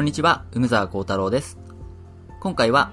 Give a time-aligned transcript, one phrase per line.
[0.00, 1.58] こんにちは、梅沢幸太郎です。
[2.40, 2.90] 今回は、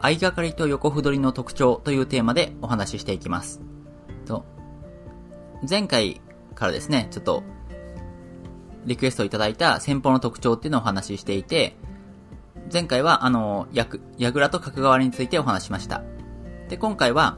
[0.00, 3.60] 相掛かりと横歩取りの特徴というテーマでお話ししていきます。
[4.24, 4.46] と、
[5.68, 6.22] 前回
[6.54, 7.42] からですね、ちょっと、
[8.86, 11.76] リクエストいただいた戦法の特徴っていうのをお話ししていて、
[12.72, 16.02] 前回は、あの、やく、矢倉と角換わりについてお話ししました。
[16.70, 17.36] で、今回は、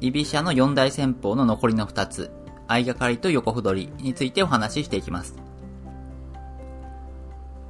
[0.00, 2.30] 居飛車の四大戦法の残りの二つ、
[2.68, 5.51] 相掛かりと横歩取りについてお話ししていきます。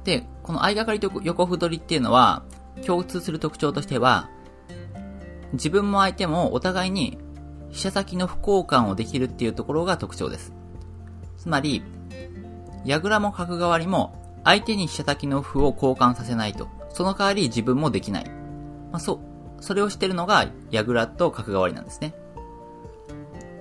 [0.03, 2.43] で、この相掛かりと横歩取りっていうのは、
[2.85, 4.29] 共通する特徴としては、
[5.53, 7.17] 自分も相手もお互いに
[7.69, 10.53] 飛車先の不交換をできるっていうところが特徴です。
[11.37, 11.83] つまり、
[12.85, 16.67] 矢倉も角換わりも相手に飛車先の歩を交換させないと。
[16.89, 18.29] その代わり自分もできない。
[18.91, 19.19] まあ、そ、
[19.59, 22.13] それをしてるのが矢倉と角換わりなんですね。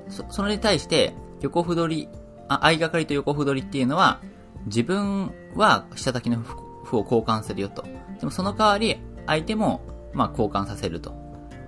[0.09, 2.09] そ、それに対して、横歩取り、
[2.49, 4.21] あ、相掛かりと横歩取りっていうのは、
[4.67, 7.85] 自分は下先の歩を交換するよと。
[8.21, 9.81] でもその代わり、相手も、
[10.13, 11.13] まあ、交換させると。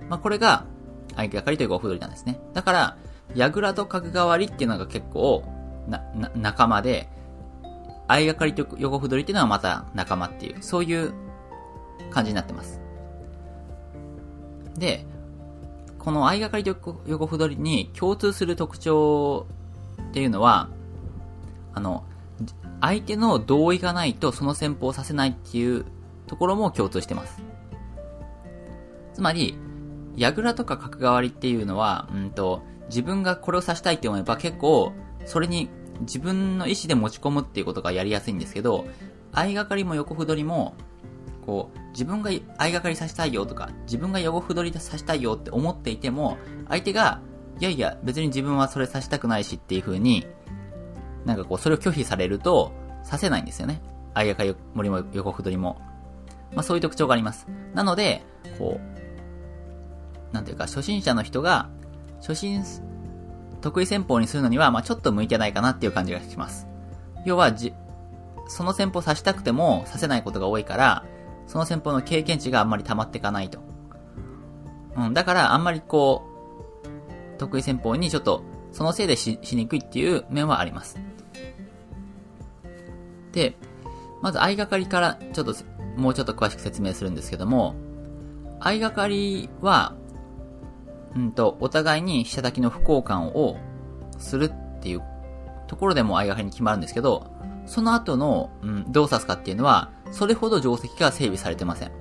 [0.09, 0.65] まあ、これが、
[1.09, 2.39] 相掛かりと横歩取りなんですね。
[2.53, 2.97] だから、
[3.33, 5.43] 矢倉と角換わりっていうのが結構、
[5.87, 7.09] な、な、仲間で、
[8.07, 11.13] 相掛かりと横歩取りっていうのはまた仲間っていう、そういう
[12.11, 12.79] 感じになってます。
[14.77, 15.05] で、
[15.99, 19.47] この相掛かりと横歩取りに共通する特徴
[20.09, 20.69] っていうのは、
[21.73, 22.03] あの、
[22.81, 25.85] 相手の同意がないとその戦法をさせないっていう
[26.27, 27.41] ところも共通してます。
[29.13, 29.57] つまり、
[30.15, 34.93] 矢倉とか角換わりっていうのは、うんと、自分がこれを指したいって思えば結構、
[35.25, 35.69] それに
[36.01, 38.85] 自分の意思で持ち込むっていうことがやりやすいんですけど、
[39.31, 40.75] 相掛かりも横歩取りも、
[41.45, 47.21] こう、自分が相掛かりさせたいよとか、自分が横歩取りさせたいよって思っていても、相手が、
[47.59, 50.25] いやいや、別に自分はそれさせたくないしっていう風に、
[51.25, 52.71] なんかこう、それを拒否されると、
[53.03, 53.81] させないんですよね。
[54.13, 55.79] 相掛かり森も横歩取りも。
[56.53, 57.47] まあそういう特徴があります。
[57.73, 58.23] なので、
[58.57, 58.79] こ
[60.31, 61.69] う、なんていうか、初心者の人が、
[62.21, 62.63] 初心、
[63.61, 66.67] 得意戦法にするのには、まあちょっと向いてないかなっていう感じがします。
[67.25, 67.73] 要は、じ、
[68.47, 71.05] その戦法さしたくてもさせないことが多いから、
[71.47, 73.59] その戦法の経験値があんまり溜まっていかないと。
[74.95, 76.23] うん、だからあんまりこ
[77.35, 80.99] う、得意戦法にちょっと、そのせいでししにくいっていう面はあります。
[83.35, 83.57] で、
[84.21, 85.53] まず相掛かりからちょっと、
[85.97, 87.75] もうちょっと詳しく説明するんですけども、
[88.61, 89.93] 相掛かりは、
[91.15, 93.57] うんと、お互いに飛車先の不交換を
[94.17, 95.03] するっていう
[95.67, 97.27] ところでも相掛かりに決まるんですけど、
[97.65, 101.91] その後の、うん、どう指すかっていうのは、それほど定石が整備されてません。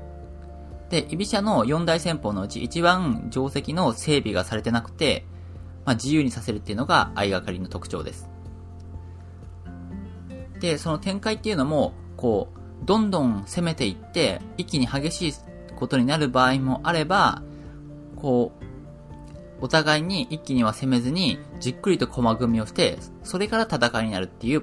[0.91, 5.27] で、居飛車の四大戦法のうち一番定石の整備がされてなくて、
[5.85, 8.34] まあ、自由にさせるっていうのが相掛かりの特徴です。
[10.65, 12.49] で、その展開っていうのも、こ
[12.83, 15.35] う、どんどん攻めていって、一気に激しい
[15.77, 17.43] ことになる場合もあれば、
[18.17, 18.65] こう、
[19.61, 24.63] お互いに一気には攻めずに、じっくりと駒組みをして、それから戦いになるっていう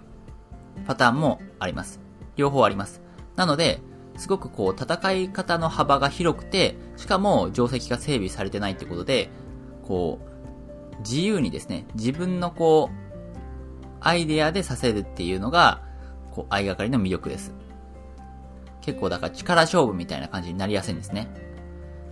[0.88, 2.00] パターンもあります。
[2.36, 3.04] 両方あります。
[3.36, 3.80] なので、
[4.18, 9.30] すごくこう、戦い方の幅が広くて、しかも定石が整備されてないってことで、
[9.88, 10.18] こ
[10.98, 13.02] う、自由にですね、自分のこう、
[14.04, 15.91] アイデアでさせるっていうのが、
[16.32, 17.54] こう、相掛かりの魅力です。
[18.82, 21.28] 結構だから力勝負みたいな感じになりやすいんですね。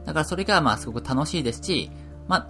[0.06, 1.92] だからそれがまあすごく楽しいですし、
[2.28, 2.48] まあ、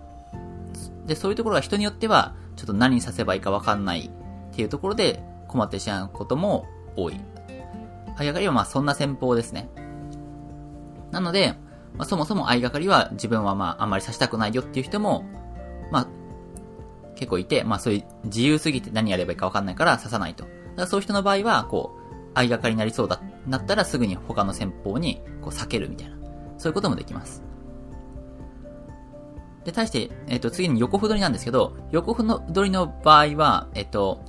[1.07, 4.11] で、そういうところが人によっては、ちょっと何にさせばいいかわかんない
[4.51, 6.65] っていうところで困ってしまうことも
[6.95, 7.13] 多い。
[7.13, 9.69] 相掛かりはまあそんな戦法ですね。
[11.11, 11.55] なので、
[11.97, 15.23] まあ、そもそも相掛かりは自分はまああんまりさしたくないよっていう人も、
[15.91, 16.07] まあ、
[17.15, 20.45] 結構いて、まあそういう自由すぎて何やればいいかわかんないから刺さないと。
[20.79, 26.15] だからそういう人の場合は、こう、相掛かりになりそうだ、なったらすぐに他の戦法にこう避けるみたいな。
[26.57, 27.43] そういうこともできます。
[29.65, 34.23] で、対して、えっ、と、次に横歩取りなんですけど、横歩取りの場合は、えっ、と、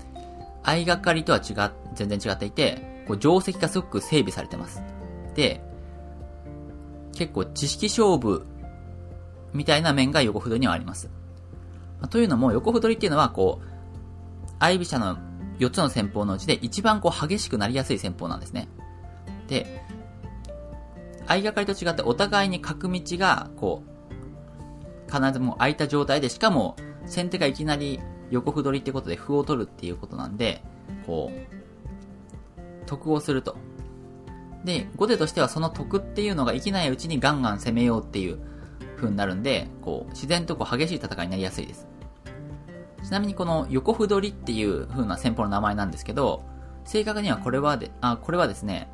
[0.64, 1.54] 相掛かりとは違、
[1.94, 4.82] 全然違っていて、こう、定石がすごく整備されてます。
[5.36, 5.62] で、
[7.14, 8.44] 結構知識勝負
[9.52, 11.10] みたいな面が横歩取りにはあります。
[12.10, 15.29] というのも、横歩取りっていうのは、こう、相飛車の
[15.60, 18.68] 4つの戦法のうちで一番こう激しくなりやすい戦法なんですね。
[19.46, 19.84] で、
[21.26, 30.62] 相掛かりと違ってお互いに角道が、こう、必ずもう空いた状態で、しかも先手がいきなり横歩取りってことで歩を取るっていうことなんで、
[31.06, 33.56] こう、得をすると。
[34.64, 38.38] で、後手としてはその得っていうのが生きないうちにガンガン攻めようっていう
[38.96, 41.86] 風になるんで、こう、自然とこう激しい戦いになりやすいです。
[43.10, 46.44] ちなみにこの横歩取りっていう風な戦法の名前なんですけど、
[46.84, 48.88] 正確にはこれはで、あ、これはですね、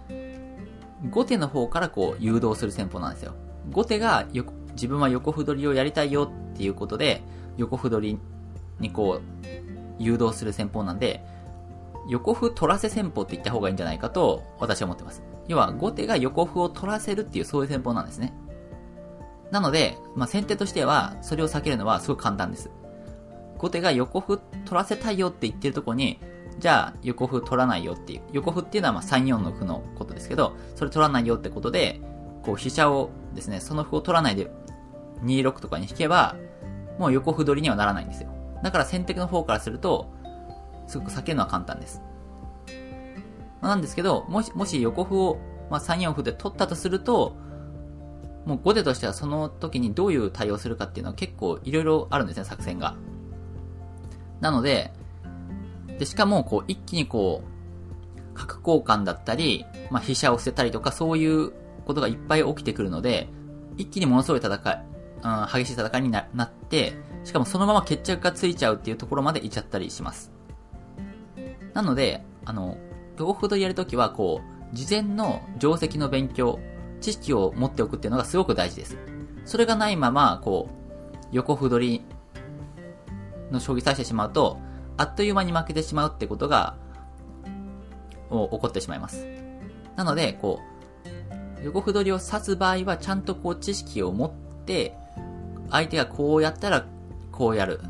[1.10, 3.34] 後手の方からこう誘導する戦法なんですよ。
[3.72, 7.20] 後手がよ自分は横歩取りをやりたいよっていうことで、
[7.58, 8.18] 横歩取り
[8.80, 9.46] にこう、
[9.98, 11.22] 誘導する戦法なんで、
[12.08, 15.22] 横歩取らせ戦法って言った方がいいんじゃないかと私は思ってます。
[15.46, 18.32] 要は後手が横歩を取らせるっていうそういう戦法なんですね。
[19.50, 22.70] なので、まあ、先手としてはそれを避けるのはすごく簡単です。
[23.58, 26.20] 後手が横歩取らせたいよって言ってるとこに、
[26.58, 28.22] じゃあ横歩取らないよっていう。
[28.32, 32.00] 横歩っていうのはまあ3、4の歩のことですけど、それ取らないよってことで、
[32.42, 34.50] こう飛車をですね、その歩を取らないで
[35.22, 36.36] 2、6とかに引けば、
[36.98, 38.30] もう横歩取りにはならないんですよ。
[38.62, 40.06] だから先手の方からすると、
[40.86, 42.00] すごく避けるのは簡単です。
[43.60, 45.38] まあ、なんですけど、もし、もし横歩を、
[45.70, 47.36] まあ、3、4歩で取ったとすると、
[48.46, 52.94] もう後手としてはその時にどういう対応するかっていうのは結構いろいろあるんですね、作戦が。
[54.40, 54.92] なので、
[55.98, 61.52] で、しかも、こう、一気にこう、角交換だったり、まあ、飛車を捨てたりとか、そういう
[61.86, 63.28] ことがいっぱい起きてくるので、
[63.76, 64.86] 一気にものすごい戦い、
[65.22, 66.94] うん、激しい戦いになって、
[67.24, 70.32] しかもそのまま決着がついちゃうっていうところまでいっちゃったりします。
[71.74, 72.76] なので、あの、
[73.16, 74.42] 同歩とやるときは、こ
[74.72, 76.58] う、事前の定石の勉強、
[77.00, 78.98] 知識を持っておくっていうのがすごく大事です。
[79.44, 82.04] それがないまま、こう、横歩取り
[83.50, 84.58] の将棋指してしまうと、
[84.96, 86.76] あっという間に負けてしまうってことが、
[88.30, 89.26] 起こってしまいます。
[89.94, 90.60] なので、こ
[91.60, 94.30] う、横歩取りを指す場合は、ちゃんとこう知識を持っ
[94.64, 94.96] て、
[95.70, 96.86] 相手がこうやったら
[97.32, 97.80] こうやる。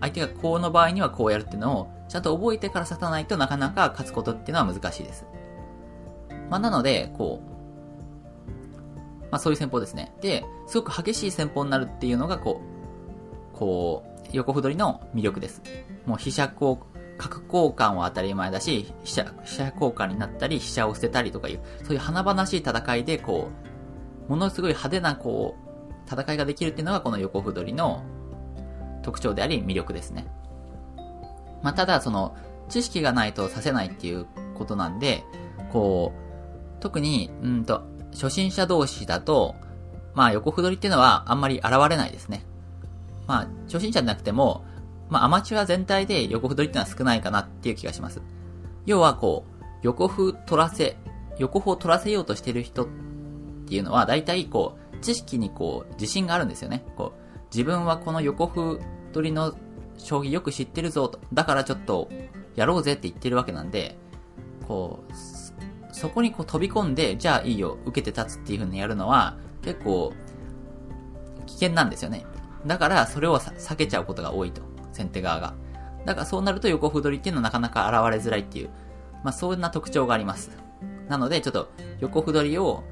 [0.00, 5.24] 相手がこうの場合にはこうやるっていうのを、ちゃんと覚えてから指さないとなかなか勝つことっていうのは難しいです。
[6.50, 7.56] まあ、なので、こう、
[9.30, 10.14] まあそういう戦法ですね。
[10.20, 12.60] で、すごく激しい戦法になるっていうのが、こ
[13.54, 15.62] う、こう、横歩取りの魅力です。
[16.04, 16.78] もう飛車交、
[17.18, 23.50] 角交換は当たり前だし、飛車、飛車交換になったり、飛車を捨てたりとかいう、そういう華々しい戦いで、こ
[24.28, 28.02] う、ものすごい派手な、こう、戦いができるっていうのがこの横歩取りの
[29.02, 30.26] 特徴であり魅力ですね。
[31.62, 32.36] まあ、ただ、その、
[32.68, 35.24] 知識がないとさせないっていうことなんで、
[35.72, 37.82] こう、特に、うんと、
[38.12, 39.54] 初心者同士だと、
[40.14, 42.44] まあ、横歩取りっていうのはあんまり現れないですね。
[43.26, 44.64] まあ、初心者じゃなくても、
[45.08, 48.20] まあ、アマチュア全体で横歩取りっていうのは少ないかなっていう気がします。
[48.86, 50.96] 要は、こう、横歩取らせ、
[51.38, 52.88] 横歩を取らせようとしてる人っ
[53.66, 56.84] ていうのは、大体、こう、知識にこう、自信があるんですよね。
[56.96, 58.80] こう、自分はこの横歩
[59.12, 59.54] 取りの
[59.98, 61.20] 将棋よく知ってるぞと。
[61.32, 62.08] だからちょっと、
[62.54, 63.96] やろうぜって言ってるわけなんで、
[64.66, 65.12] こう、
[65.94, 70.12] そこにこう飛び込んで、じゃあいいよ、受けて立つっていう風にやるのは、結構、
[71.46, 72.24] 危険なんですよね。
[72.66, 74.62] だから、それを避けちゃうことが多いと。
[74.92, 75.54] 先手側が。
[76.04, 78.70] だからそうなると横歩取りっていうのはなかなか現れづらいっていう、
[79.22, 80.50] まあそんな特徴があります。
[81.08, 81.70] なので、ちょっと
[82.00, 82.82] 横歩取りを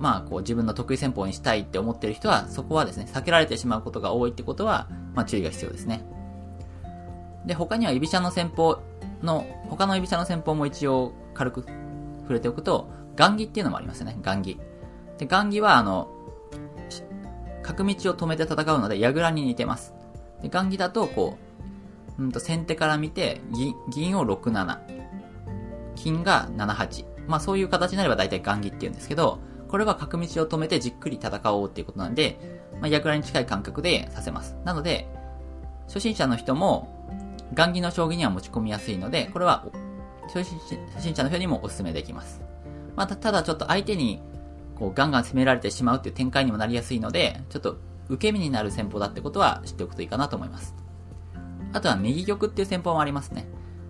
[0.00, 6.02] まあ、こう自分の得意戦法にしたいって思ってる人は、そこはですね、避けられてしまうことが多いってことは、まあ注意が必要ですね。
[7.44, 8.80] で、他には居飛車の戦法
[9.22, 11.66] の、他の居飛車の戦法も一応軽く
[12.22, 14.58] 触れておくと、雁木っていうのもありますよね、雁木。
[15.18, 16.08] で、雁木はあの、
[17.74, 19.94] 角道を止めて戦うので、矢倉に似てます。
[20.42, 21.38] で、雁木だと、こ
[22.18, 24.78] う、うんと先手から見て、銀、銀を6、7。
[25.94, 27.04] 金が7、8。
[27.26, 34.56] まあそういう形になれば大体雁木って言うんですけど、これは角道を止めてじっくり戦おうっていうことなんで、まあ、矢倉に近い感覚でさせます。
[34.64, 35.08] なので、
[35.86, 37.06] 初心者の人も、
[37.56, 39.66] 雁木の将棋には持ち込みやすいので、これは、
[40.32, 42.42] 初心者の人にもお勧めできます。
[42.96, 44.20] まあ、ただちょっと相手に、
[44.80, 47.76] こう、ガンガン攻められてしまうっていう展開にもなりやすいので、ちょっと、
[48.08, 50.74] 受け身になる戦法だってことは知っておくといいかなと思います。
[51.72, 53.46] あとは、右玉っていう戦法もありますね。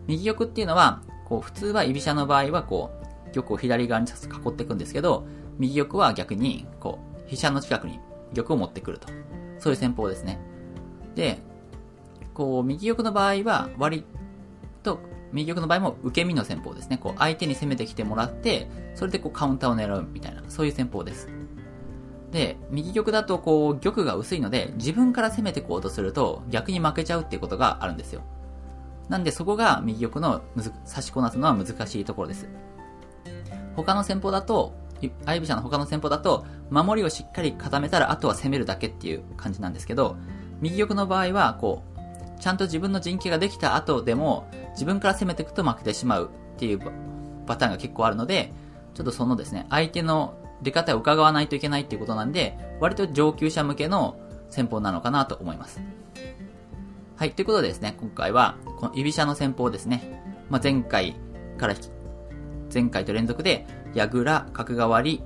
[0.08, 2.90] 右玉っていうのは、こう、普通は居飛車の場合は、こ
[3.28, 5.24] う、玉を左側に囲っていくんですけど、
[5.58, 8.00] 右玉は逆に、こう、飛車の近くに
[8.34, 9.06] 玉を持ってくると。
[9.60, 10.40] そういう戦法ですね。
[11.14, 11.38] で、
[12.34, 14.04] こう、右玉の場合は、割、
[15.32, 16.98] 右玉の場合も受け身の戦法ですね。
[16.98, 21.28] こう、相手に攻めてきてもらって、それでこう、カウンターを狙うみたいな、そういう戦法です。
[22.32, 28.22] で、右玉だとこう、玉が薄いので、自分から攻めてこうとすると、逆に負けちゃうっていうことがあるんですよ。
[29.08, 32.48] なんでそこが右玉のむず、差しこなすのは難しいところです。
[33.74, 34.74] 他の戦法だと、
[35.24, 40.16] 相武者の他の戦法だと、守りをしっかり固めたら、あとは攻めるだけっていう感じなんですけど、
[40.60, 41.89] 右玉の場合は、こう、
[42.40, 46.80] ちゃんと自分の陣形ができた後でも、自分から攻めていくと負けてしまうっていう
[47.46, 48.52] パターンが結構あるので、
[48.94, 54.18] ちょっとそのですね、相手の出方を伺わないといけないっていうことなんで、割と上級者向けの
[54.48, 55.80] 戦法なのかなと思います。
[57.16, 60.22] はい、ということでですね、今回は、この居飛車の戦法ですね。
[60.48, 61.14] まあ、前回
[61.58, 61.74] から
[62.72, 65.22] 前回と連続で、矢倉、角換わり、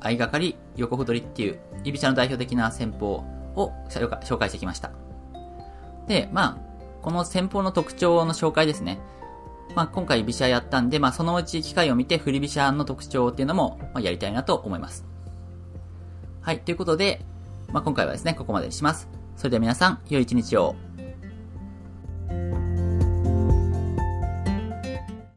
[0.00, 4.90] 相掛かり、横歩取りっていう、居飛車の代表的な戦法を紹介してきました。
[6.08, 6.66] で、まあ、
[7.02, 8.98] この戦法の特徴の紹介ですね。
[9.74, 15.04] まあ、今回飛車やったんで、まあ、そのうち機会を見て振り飛車の特徴っていうのも、まあ、やりたいなと思います。
[16.40, 17.24] はい、ということで、
[17.72, 19.08] まあ、今回はですね、ここまでにします。
[19.36, 20.76] それでは皆さん、良い一日を。